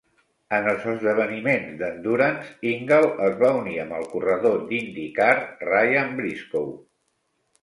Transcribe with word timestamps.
En 0.57 0.67
els 0.69 0.85
esdeveniments 0.93 1.75
d'Endurance, 1.81 2.49
Ingall 2.71 3.05
es 3.27 3.37
va 3.43 3.51
unir 3.59 3.77
amb 3.85 3.99
el 3.99 4.09
corredor 4.15 4.59
d'IndyCar 4.73 5.31
Ryan 5.69 6.19
Briscoe. 6.23 6.75